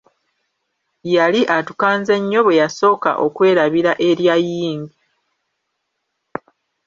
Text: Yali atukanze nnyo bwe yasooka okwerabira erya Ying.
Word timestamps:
Yali 1.15 1.41
atukanze 1.57 2.13
nnyo 2.19 2.39
bwe 2.43 2.59
yasooka 2.61 3.11
okwerabira 3.25 3.91
erya 4.09 4.35
Ying. 4.47 4.85